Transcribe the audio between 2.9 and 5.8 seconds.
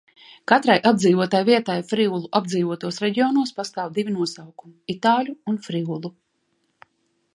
reģionos pastāv divi nosaukumi– itāļu un